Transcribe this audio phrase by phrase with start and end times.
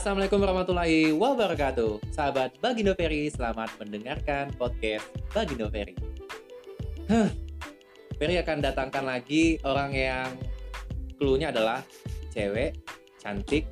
[0.00, 2.00] Assalamualaikum warahmatullahi wabarakatuh.
[2.08, 5.04] Sahabat Bagindo Ferry, selamat mendengarkan podcast
[5.36, 5.92] Bagindo Ferry.
[7.04, 7.28] Huh,
[8.16, 10.40] Ferry akan datangkan lagi orang yang
[11.20, 11.84] clue-nya adalah
[12.32, 12.80] cewek,
[13.20, 13.68] cantik,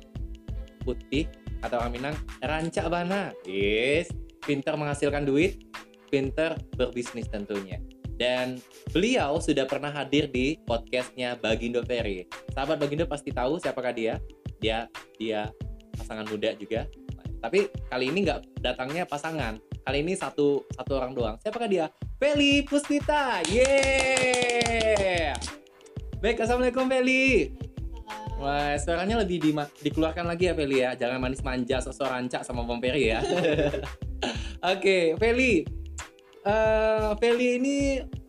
[0.85, 1.25] putih,
[1.65, 2.15] atau orang Minang,
[2.45, 3.33] rancak bana.
[3.49, 4.13] Yes,
[4.45, 5.65] pinter menghasilkan duit,
[6.13, 7.81] pinter berbisnis tentunya.
[8.21, 8.61] Dan
[8.93, 12.29] beliau sudah pernah hadir di podcastnya Bagindo Ferry.
[12.53, 14.21] Sahabat Bagindo pasti tahu siapakah dia.
[14.61, 14.85] Dia
[15.17, 15.49] dia
[15.99, 16.87] pasangan muda juga.
[17.39, 19.59] Tapi kali ini nggak datangnya pasangan.
[19.83, 21.35] Kali ini satu satu orang doang.
[21.43, 21.85] Siapakah dia?
[22.15, 23.43] Feli Puspita.
[23.47, 25.35] Yeah.
[26.19, 27.55] Baik, assalamualaikum Feli.
[28.39, 30.95] Wah, suaranya lebih di, dikeluarkan lagi ya Feli ya.
[30.95, 33.19] Jangan manis manja sosok rancak sama Bang Ferry ya.
[33.27, 33.59] Oke,
[34.63, 35.79] okay, Feli
[36.45, 37.77] uh, Feli ini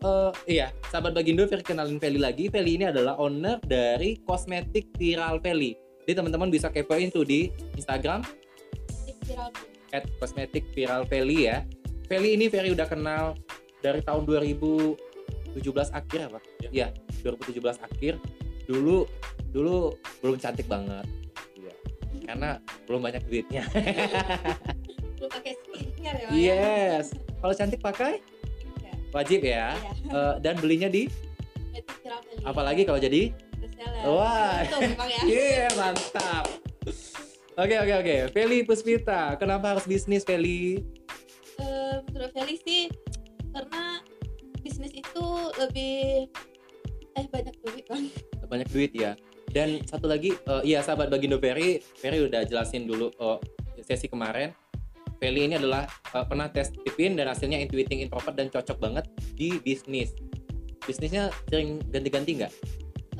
[0.03, 5.39] uh, iya sahabat Bagindo Feli kenalin Feli lagi Feli ini adalah owner dari kosmetik viral
[5.39, 8.25] Feli jadi teman-teman bisa kepoin tuh di Instagram
[9.91, 11.63] at kosmetik viral Feli ya
[12.07, 13.37] Feli ini Feli udah kenal
[13.79, 15.57] dari tahun 2017
[15.91, 16.87] akhir apa ya, ya
[17.23, 18.13] 2017 akhir
[18.69, 19.03] dulu
[19.51, 21.03] dulu belum cantik banget
[21.59, 21.73] ya.
[22.29, 22.49] karena
[22.87, 23.67] belum banyak duitnya
[25.19, 28.21] belum pakai skincare ya yes kalau cantik pakai?
[28.85, 28.93] Ya.
[29.11, 29.73] Wajib ya.
[29.73, 29.91] Iya.
[30.13, 31.09] Uh, dan belinya di?
[32.45, 33.33] Apalagi kalau jadi?
[34.05, 34.61] Wah.
[35.07, 35.21] ya.
[35.29, 36.45] yeah, mantap.
[37.59, 38.15] Oke oke oke.
[38.33, 40.81] Feli Puspita, kenapa harus bisnis Feli?
[41.61, 42.89] Uh, menurut Feli sih
[43.51, 44.01] karena
[44.63, 45.27] bisnis itu
[45.59, 46.31] lebih
[47.19, 48.03] eh banyak duit kan.
[48.47, 49.13] Banyak duit ya.
[49.51, 53.35] Dan satu lagi, uh, iya sahabat Bagindo Ferry, Ferry udah jelasin dulu uh,
[53.83, 54.55] sesi kemarin
[55.21, 55.85] Feli ini adalah
[56.17, 59.05] uh, pernah tes tipin dan hasilnya intuiting introvert dan cocok banget
[59.37, 60.17] di bisnis.
[60.81, 62.53] Bisnisnya sering ganti-ganti nggak?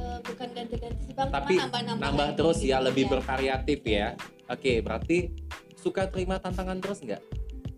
[0.02, 3.12] Uh, bukan ganti-ganti sih bang, tapi nambah-nambah nambah terus ya, lebih ya.
[3.14, 4.08] bervariatif ya.
[4.50, 5.30] Oke, berarti
[5.78, 7.22] suka terima tantangan terus nggak?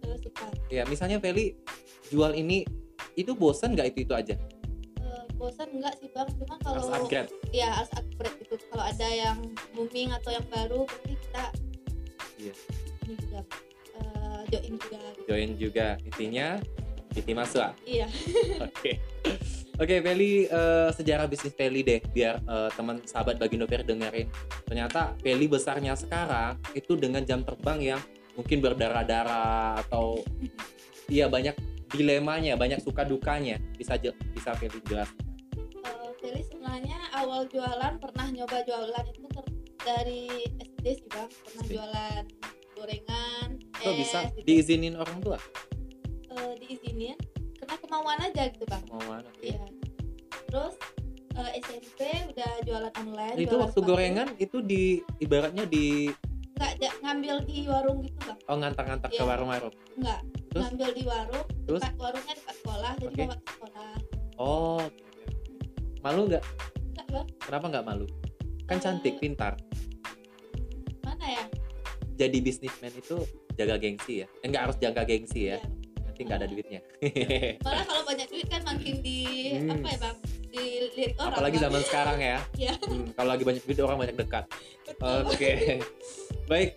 [0.07, 0.47] Uh, suka.
[0.71, 1.59] Ya, misalnya Feli
[2.07, 2.63] jual ini
[3.19, 4.39] itu bosan nggak itu itu aja?
[5.03, 7.29] Uh, bosan nggak sih bang, cuma kalau harus upgrade.
[7.51, 8.55] Ya harus upgrade itu.
[8.71, 9.37] Kalau ada yang
[9.75, 11.45] booming atau yang baru, berarti kita
[12.39, 12.53] Iya.
[13.03, 13.39] ini juga
[14.53, 16.47] join juga join juga intinya
[17.13, 18.07] Titi masuk iya
[18.61, 18.95] oke okay.
[19.81, 24.29] Oke, okay, Feli uh, sejarah bisnis Feli deh, biar uh, teman sahabat Bagindo Fair dengerin.
[24.69, 28.01] Ternyata Feli besarnya sekarang itu dengan jam terbang yang
[28.37, 30.21] mungkin berdarah-darah atau
[31.09, 31.57] iya banyak
[31.89, 33.57] dilemanya, banyak suka dukanya.
[33.73, 35.09] Bisa bisa Feli jelas.
[35.57, 39.25] Uh, Feli sebenarnya awal jualan pernah nyoba jualan itu
[39.81, 42.23] dari SD sih bang, pernah jualan
[42.83, 44.45] gorengan kok bisa gitu.
[44.47, 45.39] diizinin orang tua
[46.35, 47.15] uh, diizinin
[47.93, 49.53] kemauan aja gitu bang kemauan oke okay.
[49.53, 49.65] ya.
[50.49, 50.73] terus
[51.37, 51.99] uh, eh, SMP
[52.33, 53.89] udah jualan online itu jualan waktu sepatu.
[53.93, 54.83] gorengan itu di
[55.21, 56.09] ibaratnya di
[56.57, 59.13] nggak ngambil di warung gitu bang oh ngantar-ngantar ya.
[59.13, 59.29] ke iya.
[59.29, 60.63] warung-warung nggak terus?
[60.65, 63.25] ngambil di warung terus dekat warungnya dekat sekolah jadi okay.
[63.29, 63.93] bawa ke sekolah
[64.41, 64.83] oh
[66.01, 66.43] malu nggak
[66.97, 68.07] nggak bang kenapa nggak malu
[68.65, 69.53] kan uh, cantik pintar
[71.05, 71.45] mana ya
[72.17, 73.21] jadi bisnismen itu
[73.53, 75.61] jaga gengsi ya enggak eh, harus jaga gengsi ya, ya.
[76.23, 76.81] Nanti nggak ada duitnya.
[77.67, 79.19] Malah kalau banyak duit kan makin di
[79.59, 79.71] hmm.
[79.75, 80.17] apa ya bang?
[80.53, 81.65] Dilirik orang apalagi bang.
[81.67, 82.73] zaman sekarang ya, ya.
[82.79, 84.45] Hmm, kalau lagi banyak duit orang banyak dekat.
[84.87, 85.27] Oke.
[85.35, 85.57] Okay.
[86.51, 86.71] baik.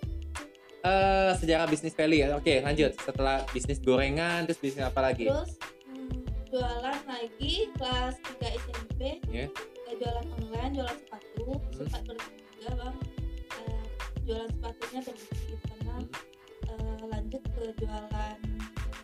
[0.86, 2.34] Uh, sejarah bisnis Feli ya.
[2.34, 2.90] Oke okay, lanjut.
[2.98, 5.30] Setelah bisnis gorengan terus bisnis apa lagi?
[5.30, 5.54] Terus
[5.86, 6.14] hmm,
[6.50, 9.50] jualan lagi kelas 3 SMP yeah.
[9.94, 11.46] jualan online jualan sepatu.
[11.54, 11.86] Hmm.
[11.86, 12.02] sempat
[12.58, 12.96] juga bang.
[14.26, 15.96] Jualan sepatunya terbukti karena
[16.66, 18.38] uh, lanjut ke jualan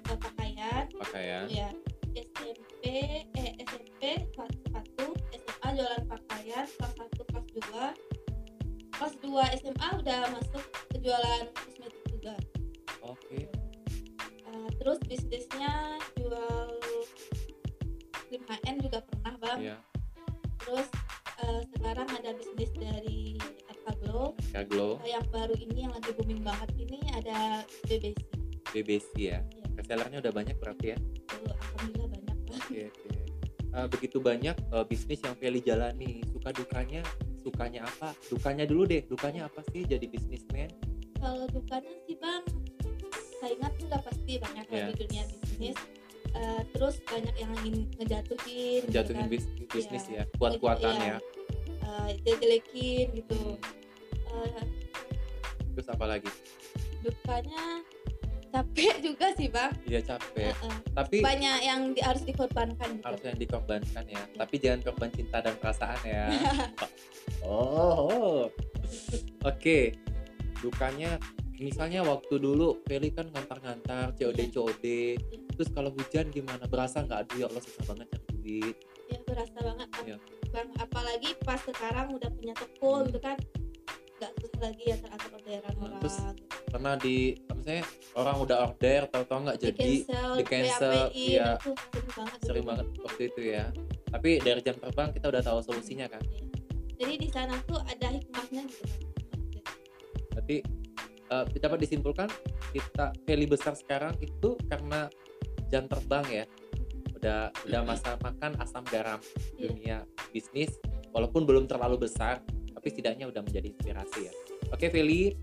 [0.09, 1.69] uh, pakaian pakaian ya
[2.13, 7.85] SMP eh SMP sepatu SMA jualan pakaian kelas satu kelas dua
[8.93, 12.35] kelas dua SMA udah masuk ke jualan kosmetik juga
[13.05, 13.45] oke okay.
[14.51, 16.69] uh, terus bisnisnya jual
[18.29, 19.81] krim HN juga pernah bang yeah.
[20.63, 20.89] terus
[21.45, 23.41] uh, sekarang ada bisnis dari
[24.03, 24.35] Glow.
[24.51, 24.99] Ya Glow.
[25.07, 28.19] Yang baru ini yang lagi booming banget ini ada BBC.
[28.75, 29.39] BBC ya.
[29.41, 29.62] ya.
[29.79, 30.99] Resellernya udah banyak berarti ya?
[31.33, 33.01] Oh, Alhamdulillah banyak Oke okay, oke.
[33.09, 33.19] Okay.
[33.73, 37.01] Uh, begitu banyak uh, bisnis yang Feli jalani, suka dukanya,
[37.41, 38.13] sukanya apa?
[38.29, 40.69] Dukanya dulu deh, dukanya apa sih jadi bisnismen?
[41.17, 42.45] Kalau dukanya sih bang,
[43.41, 44.93] saingan tuh udah pasti banyak yeah.
[44.93, 45.79] di dunia bisnis.
[46.33, 49.69] Uh, terus banyak yang ingin ngejatuhin ngejatuhin gitu kan.
[49.69, 50.25] bisnis ya, ya.
[50.41, 51.19] kuat-kuatan ya, ya.
[51.85, 53.61] Uh, jelekin gitu
[54.33, 54.83] hmm
[55.73, 56.31] terus apa lagi
[57.01, 57.81] dukanya
[58.53, 60.77] capek juga sih bang iya capek uh -uh.
[60.93, 63.05] tapi banyak yang di, harus dikorbankan gitu.
[63.09, 64.23] harus yang dikorbankan ya, ya.
[64.37, 66.25] tapi jangan korban cinta dan perasaan ya
[67.49, 67.99] oh, oh.
[68.13, 68.45] oke
[69.43, 69.97] okay.
[70.61, 71.17] dukanya
[71.57, 74.47] misalnya waktu dulu Feli kan ngantar-ngantar COD Iya.
[74.51, 74.85] COD
[75.57, 78.77] terus kalau hujan gimana berasa nggak aduh ya Allah susah banget cari duit
[79.09, 80.17] ya berasa banget Iya.
[80.53, 83.07] bang apalagi pas sekarang udah punya toko Hmm.
[83.09, 83.39] gitu kan
[84.23, 85.99] nggak susah lagi ya orderan Hmm, orang.
[85.99, 86.17] terus
[86.71, 87.85] karena di apa misalnya
[88.15, 91.49] orang udah order tahu-tahu nggak di jadi cancel di cancel, iya.
[91.59, 93.65] itu sering banget sering banget waktu itu ya.
[94.13, 96.23] Tapi dari jam terbang kita udah tahu solusinya kan?
[96.23, 96.45] Iya.
[96.97, 98.85] jadi di sana tuh ada hikmahnya gitu.
[100.33, 100.57] Berarti
[101.29, 102.29] eh, dapat disimpulkan
[102.71, 105.11] kita Feli besar sekarang itu karena
[105.69, 106.45] jam terbang ya.
[107.19, 109.19] Udah udah masa makan asam garam
[109.55, 109.67] Iya.
[109.69, 109.97] dunia
[110.31, 110.79] bisnis
[111.11, 112.43] walaupun belum terlalu besar
[112.83, 114.35] tapi setidaknya udah menjadi inspirasi ya.
[114.75, 115.39] Oke Feli.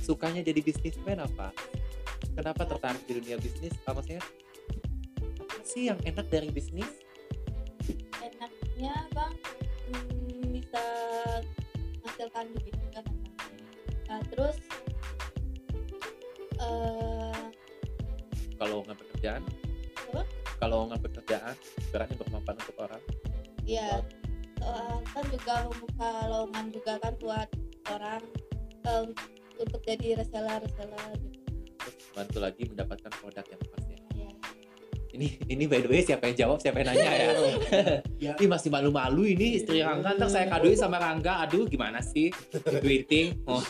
[0.00, 1.52] Sukanya jadi bisnismen apa?
[2.32, 3.76] Kenapa tertarik di dunia bisnis?
[3.84, 4.24] Apa maksudnya?
[5.28, 6.88] Apa sih yang enak dari bisnis?
[8.16, 9.34] Enaknya bang
[9.92, 10.84] hmm, bisa
[12.00, 13.16] menghasilkan duit juga kan
[14.08, 14.56] nah, terus
[16.64, 17.44] eh
[18.56, 19.42] kalau nggak pekerjaan?
[20.56, 21.54] Kalau nggak pekerjaan
[21.92, 23.02] beratnya bermanfaat untuk orang?
[23.68, 24.00] Ya
[24.62, 27.48] soal kan juga membuka lowongan juga kan buat
[27.90, 28.22] orang
[28.86, 29.04] eh,
[29.58, 31.38] untuk jadi reseller reseller gitu.
[32.14, 33.98] Bantu lagi mendapatkan produk yang pas ya.
[34.14, 34.30] Ya
[35.12, 37.28] ini ini by the way siapa yang jawab siapa yang nanya ya?
[38.16, 38.32] Ya.
[38.40, 40.16] ini masih malu-malu ini istri Rangga.
[40.16, 41.44] Ntar saya kadoin sama Rangga.
[41.44, 42.32] Aduh gimana sih?
[42.80, 43.44] Tweeting.
[43.44, 43.60] Oh.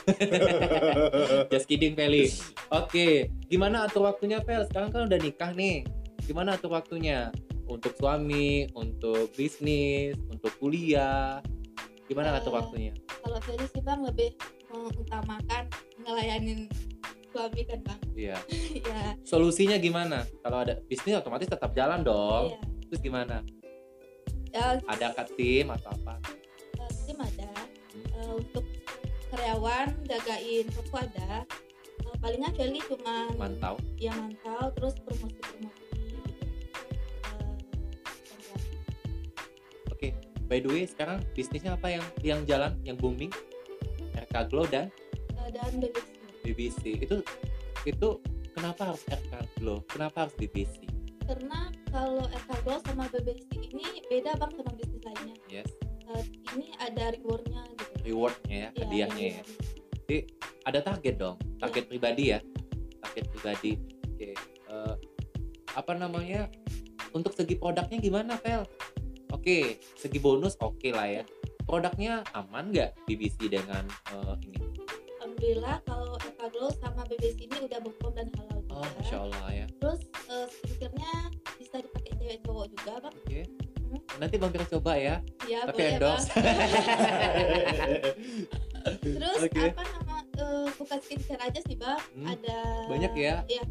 [1.52, 2.30] just kidding Feli.
[2.70, 4.62] Oke gimana atur waktunya Fel?
[4.70, 5.82] Sekarang kan udah nikah nih.
[6.22, 7.34] Gimana atur waktunya
[7.72, 11.40] untuk suami untuk bisnis untuk kuliah.
[12.04, 12.92] Gimana ngatur Eh, waktunya?
[13.22, 14.34] kalau Feli sih bang lebih
[14.68, 15.64] mengutamakan
[16.02, 16.68] ngelayanin
[17.30, 18.00] suami kan bang?
[18.12, 18.36] Iya.
[18.92, 20.28] Ya solusinya gimana?
[20.42, 22.52] Kalau ada bisnis otomatis tetap jalan dong.
[22.52, 22.60] Iya.
[22.88, 23.36] Terus gimana?
[24.52, 26.20] Ya ada ke tim atau apa?
[26.76, 27.50] Eh, tim ada.
[27.96, 28.64] Eh, untuk
[29.30, 31.48] karyawan jagain toko ada.
[32.04, 33.80] Eh, palingan Feli cuma mantau.
[33.96, 34.64] Yang mantau.
[34.76, 35.61] Terus promosi promosi
[40.52, 43.32] by the way sekarang bisnisnya apa yang yang jalan, yang booming?
[44.12, 44.92] RK Glow dan
[45.40, 46.04] Eh, dan BBC
[46.44, 46.82] BBC.
[47.00, 47.24] Itu
[47.88, 48.08] itu
[48.52, 49.80] kenapa harus RK Glow?
[49.88, 50.84] Kenapa harus BBC?
[51.24, 55.70] karena kalau RK Glow sama BBC ini beda bang sama bisnis lainnya Yes,
[56.12, 59.40] Eh, ini ada rewardnya gitu rewardnya ya, Iya, hadiahnya ya.
[59.40, 60.20] rewardnya.
[60.68, 62.38] Ada target dong, target pribadi ya,
[63.00, 63.72] target pribadi.
[64.12, 64.36] Oke,
[64.68, 64.94] eh,
[65.72, 66.52] apa namanya?
[67.16, 68.68] Untuk segi produknya gimana, Vel?
[69.42, 71.26] Oke, segi bonus oke lah ya.
[71.66, 73.82] Produknya aman nggak BBC dengan
[74.14, 74.62] eh, ini?
[75.18, 76.14] Alhamdulillah kalau
[76.54, 79.66] Glow sama BBC ini udah BPOM dan halal juga Oh, masya Allah ya.
[79.78, 81.12] terus eh, skincare-nya
[81.54, 83.42] bisa dipakai cewek cowok juga bang Oke.
[83.82, 84.00] Hmm.
[84.18, 85.16] Nanti Bang Pira coba ya.
[85.44, 86.28] ya Pakai boleh bang endorse.
[89.02, 89.62] terus Oke.
[89.64, 93.34] apa nama eh, bukan skincare aja sih bang Hmm, ada banyak ya.
[93.48, 93.62] iya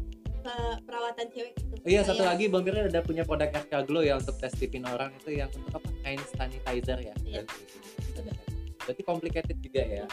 [0.42, 3.72] pe- perawatan cewek gitu Oh iya satu Kayak- lagi Bang Firly ada punya produk RK
[3.86, 5.88] Glow ya untuk tes tipin orang itu yang untuk apa?
[6.02, 7.14] Hand sanitizer ya.
[7.22, 7.42] Iya.
[8.78, 10.04] Berarti complicated juga ya.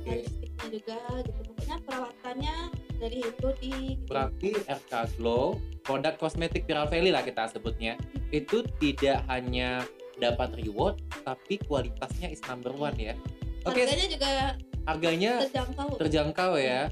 [0.00, 0.16] Oke.
[0.16, 2.54] lipstiknya juga gitu pokoknya perawatannya
[2.96, 4.04] dari hand body gitu.
[4.08, 5.44] Berarti RK Glow
[5.80, 9.84] produk kosmetik Viral Valley lah kita sebutnya itu tidak hanya
[10.16, 13.12] dapat reward tapi kualitasnya is number one ya.
[13.64, 14.30] Oke, harganya juga
[14.84, 16.88] harganya terjangkau terjangkau ya.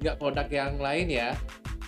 [0.00, 1.30] Nggak produk yang lain ya.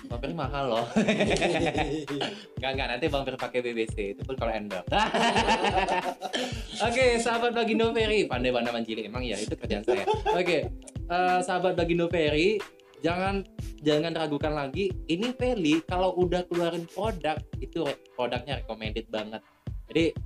[0.09, 0.87] Bang Firly mahal loh.
[2.57, 2.89] Enggak, enggak.
[2.93, 3.97] Nanti Bang pakai BBC.
[4.17, 4.89] Itu pun kalau endorse.
[6.87, 8.29] Oke, sahabat Bagindo Ferry.
[8.29, 9.09] Pandai-pandai manjili.
[9.09, 10.05] Emang ya, itu kerjaan saya.
[10.33, 10.69] Oke,
[11.09, 12.61] eh, sahabat Bagindo Ferry.
[13.05, 13.45] Jangan
[13.85, 14.89] jangan ragukan lagi.
[15.09, 19.45] Ini Feli kalau udah keluarin produk, itu re- produknya recommended banget.
[19.93, 20.17] Jadi,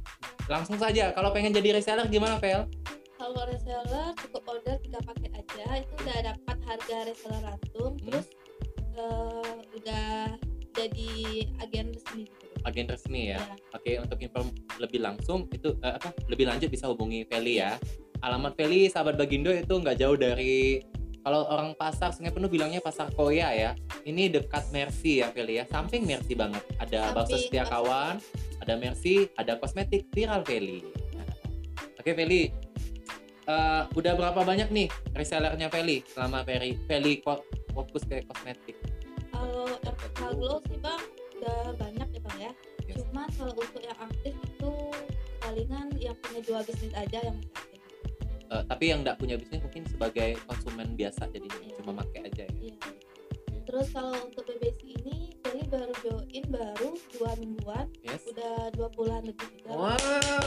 [0.47, 1.11] langsung saja.
[1.11, 2.71] Kalau pengen jadi reseller gimana, Fel?
[3.19, 8.05] kalau reseller cukup order tiga paket aja itu udah dapat harga reseller rantum Hmm.
[8.07, 8.27] terus
[8.99, 10.09] eh, udah
[10.75, 11.11] jadi
[11.63, 13.39] agen resmi gitu Agen resmi ya.
[13.39, 13.55] Ya.
[13.75, 14.41] Oke, untuk info
[14.83, 16.11] lebih langsung itu eh, apa?
[16.27, 17.79] Lebih lanjut bisa hubungi Feli ya.
[18.21, 20.83] Alamat Feli sahabat Bagindo itu nggak jauh dari
[21.23, 23.71] kalau orang pasar Sungai Penuh bilangnya pasar Koya ya.
[24.03, 25.65] Ini dekat Mercy ya Feli ya.
[25.71, 26.63] Samping Mercy banget.
[26.83, 28.19] Ada bakso setia kawan,
[28.59, 30.83] ada Mercy, ada kosmetik viral Feli.
[31.99, 32.69] Oke Feli.
[33.49, 37.25] Eh, udah berapa banyak nih resellernya Feli selama Feli Feli
[37.73, 38.77] fokus ke kosmetik?
[39.39, 41.03] Kalau RK Glow sih bang
[41.39, 42.53] udah banyak ya bang ya
[42.85, 43.05] Yes.
[43.05, 44.73] cuman kalau untuk yang aktif itu
[45.39, 47.67] palingan yang punya jual bisnis aja yang aktif
[48.49, 51.75] Eh, tapi yang nggak punya bisnis mungkin sebagai konsumen biasa jadi Iya.
[51.79, 52.53] cuma pakai aja ya.
[52.65, 52.77] Iya.
[53.63, 58.25] terus kalau untuk BBC ini Feli baru join baru dua mingguan Yes.
[58.27, 60.01] udah dua bulan lebih juga Wah,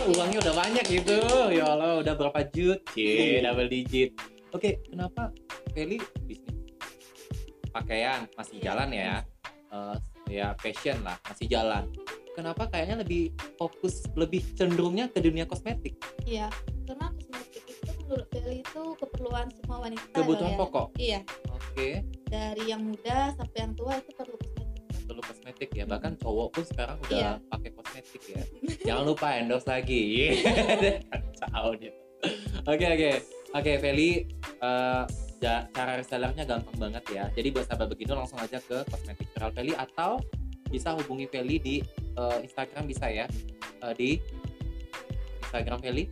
[0.09, 1.17] uangnya udah banyak gitu.
[1.53, 2.81] Ya Allah, udah berapa jut?
[2.89, 4.17] Cie, double digit.
[4.49, 5.29] Oke, kenapa
[5.71, 6.20] Feli bisnis
[7.71, 8.65] pakaian masih yeah.
[8.71, 9.13] jalan ya.
[9.71, 9.95] Uh,
[10.27, 11.87] ya fashion lah masih jalan.
[12.31, 15.99] Kenapa kayaknya lebih fokus lebih cenderungnya ke dunia kosmetik?
[16.23, 16.47] Iya
[16.87, 20.59] karena kosmetik itu menurut Feli itu keperluan semua wanita kebutuhan ya.
[20.59, 20.87] pokok?
[20.95, 21.19] Iya.
[21.51, 21.59] Oke.
[21.71, 21.93] Okay.
[22.31, 24.83] dari yang muda sampai yang tua itu perlu kosmetik.
[25.07, 27.31] Perlu kosmetik ya bahkan cowok pun sekarang udah iya.
[27.51, 28.43] pakai kosmetik ya.
[28.87, 30.03] Jangan lupa endorse lagi.
[31.11, 31.91] Kacau dia.
[32.67, 33.11] Oke oke.
[33.51, 34.31] Oke Feli
[34.63, 35.03] uh,
[35.41, 37.25] cara resellernya gampang banget ya.
[37.33, 40.21] Jadi buat sahabat begini langsung aja ke kosmetik viral Feli atau
[40.69, 41.75] bisa hubungi Feli di
[42.15, 43.25] uh, Instagram bisa ya.
[43.81, 44.21] Uh, di
[45.41, 46.05] Instagram Feli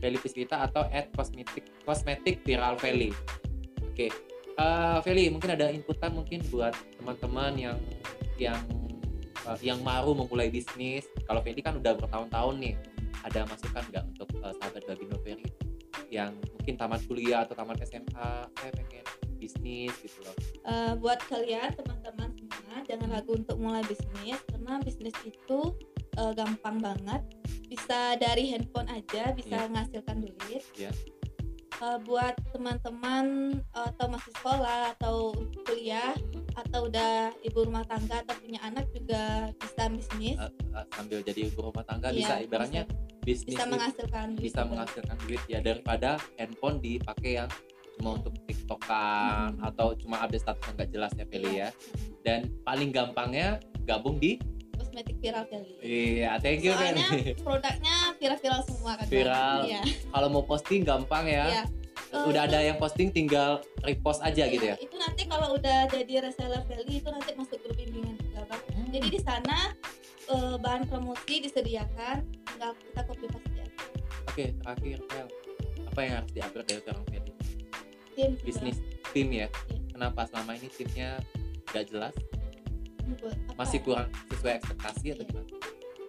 [0.00, 3.12] Feli Puspita atau at kosmetik kosmetik viral Feli
[3.84, 3.92] oke.
[3.92, 4.10] Okay.
[4.56, 7.76] uh, Feli mungkin ada inputan mungkin buat teman-teman yang
[8.40, 8.58] yang
[9.44, 11.04] uh, yang baru memulai bisnis.
[11.28, 12.74] Kalau Feli kan udah bertahun-tahun nih
[13.20, 15.69] ada masukan nggak untuk uh, sahabat Bagindo Feli
[16.10, 19.06] yang mungkin tamat kuliah atau tamat SMA saya pengen
[19.40, 20.36] bisnis gitu loh
[20.68, 25.60] uh, buat kalian teman-teman semua jangan ragu untuk mulai bisnis karena bisnis itu
[26.20, 27.22] uh, gampang banget
[27.70, 29.68] bisa dari handphone aja bisa yeah.
[29.70, 30.90] menghasilkan duit yeah.
[30.90, 30.92] Iya.
[31.80, 35.32] uh, buat teman-teman uh, atau masih sekolah atau
[35.64, 36.12] kuliah
[36.58, 41.48] atau udah ibu rumah tangga atau punya anak juga bisa bisnis uh, uh, sambil jadi
[41.48, 44.44] ibu rumah tangga yeah, bisa ibaratnya bisa bisnis bisa menghasilkan duit.
[44.48, 47.50] bisa menghasilkan duit ya daripada handphone dipakai yang
[48.00, 49.68] cuma untuk tiktokan hmm.
[49.68, 51.68] atau cuma update status yang nggak jelas ya Feli ya.
[52.24, 54.40] Dan paling gampangnya gabung di
[54.72, 55.76] kosmetik viral Feli.
[55.84, 57.06] Iya thank you soalnya
[57.44, 59.58] produknya viral-viral semua kan viral.
[59.68, 59.82] Iya.
[60.08, 61.46] kalau mau posting gampang ya.
[61.62, 61.68] Yeah.
[62.10, 64.76] Uh, udah ada yang posting tinggal repost aja iya, gitu ya.
[64.82, 68.88] itu nanti kalau udah jadi reseller Feli itu nanti masuk grup bimbingan juga bang hmm.
[68.90, 69.58] jadi di sana
[70.30, 73.66] uh, bahan promosi disediakan tinggal kita copy paste aja
[74.30, 75.28] oke terakhir Fel
[75.90, 77.32] apa yang harus diupgrade dari seorang Feli
[78.14, 78.78] tim bisnis
[79.10, 79.46] tim ya?
[79.46, 79.50] Yeah.
[79.90, 81.10] kenapa selama ini timnya
[81.70, 82.14] nggak jelas?
[83.58, 85.14] Masih kurang sesuai ekspektasi yeah.
[85.18, 85.30] atau iya.
[85.34, 85.48] gimana?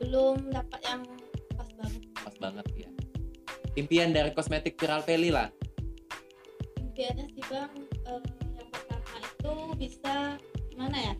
[0.01, 1.01] Belum dapat yang
[1.58, 2.01] pas banget.
[2.13, 2.90] Pas banget ya
[3.80, 5.48] impian dari kosmetik viral Feli lah.
[6.80, 7.72] Impiannya sih bang
[8.08, 8.22] uh,
[8.60, 10.16] yang pertama itu bisa
[10.72, 11.13] gimana ya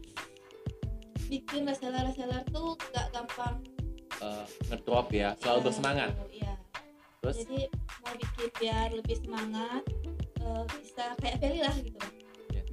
[1.32, 3.64] bikin reseller-reseller tuh gak gampang
[4.20, 6.12] uh, ngedrop ya selalu ya, bersemangat.
[6.28, 6.54] iya.
[7.22, 7.36] Terus?
[7.46, 7.62] Jadi
[8.04, 9.84] mau bikin biar lebih semangat
[10.44, 12.00] uh, bisa kayak Feli lah gitu.
[12.52, 12.64] Ya.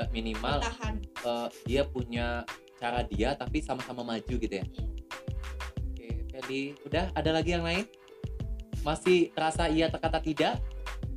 [0.00, 0.58] uh, minimal
[1.28, 2.48] uh, dia punya
[2.80, 4.84] cara dia tapi sama-sama maju gitu ya, ya.
[5.92, 6.72] oke Feli.
[6.88, 7.84] Udah ada lagi yang lain?
[8.80, 10.60] Masih terasa iya terkata tidak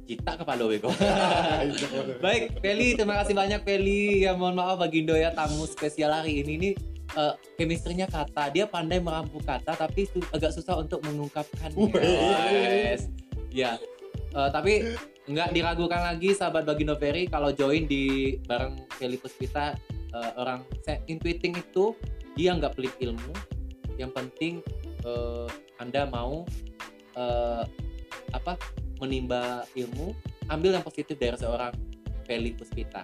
[0.07, 0.87] kita kepala Wego.
[2.23, 4.23] Baik, Feli, terima kasih banyak Feli.
[4.23, 6.73] Ya mohon maaf Bagindo ya tamu spesial hari ini nih
[7.19, 8.47] uh, chemistry-nya kata.
[8.55, 11.75] Dia pandai merampu kata tapi su agak susah untuk mengungkapkan.
[11.99, 13.11] Yes.
[13.51, 13.75] Ya.
[14.31, 14.95] Uh, tapi
[15.27, 19.75] nggak diragukan lagi sahabat Bagindo Ferry kalau join di bareng Feli Puspita
[20.15, 20.63] uh, orang
[21.11, 21.91] intuiting itu
[22.39, 23.35] dia nggak pelit ilmu.
[23.99, 24.53] Yang penting
[25.03, 25.51] uh,
[25.83, 26.47] Anda mau
[27.19, 27.67] uh,
[28.31, 28.55] apa
[29.01, 30.13] menimba ilmu
[30.47, 31.73] ambil yang positif dari seorang
[32.27, 33.03] Feli Puspita.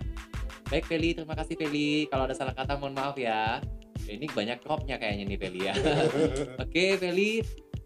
[0.67, 2.07] Baik Feli terima kasih Feli.
[2.11, 3.63] Kalau ada salah kata mohon maaf ya.
[4.03, 5.73] Ini banyak cropnya kayaknya nih Feli ya.
[6.63, 7.39] Oke Feli.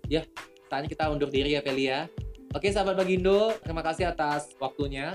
[0.09, 0.25] Ya
[0.71, 2.09] saatnya kita undur diri ya Feli ya.
[2.55, 5.13] Oke sahabat Bagindo terima kasih atas waktunya.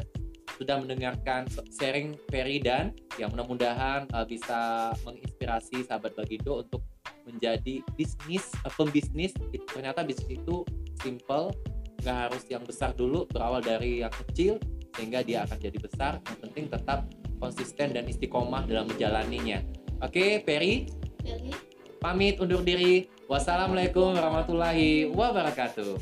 [0.61, 6.85] Sudah mendengarkan sharing Ferry dan yang mudah-mudahan uh, bisa menginspirasi sahabat Bagindo untuk
[7.27, 9.33] menjadi bisnis uh, pembisnis.
[9.73, 10.63] Ternyata bisnis itu
[11.01, 11.51] simple
[12.03, 14.59] nggak harus yang besar dulu berawal dari yang kecil
[14.99, 16.19] sehingga dia akan jadi besar.
[16.27, 17.07] Yang penting tetap
[17.39, 19.63] konsisten dan istiqomah dalam menjalaninya.
[20.03, 20.91] Oke Peri
[22.03, 23.07] pamit undur diri.
[23.31, 25.97] Wassalamualaikum warahmatullahi wabarakatuh.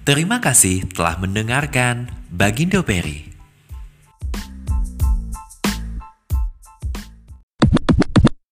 [0.00, 3.29] Terima kasih telah mendengarkan Bagindo Peri.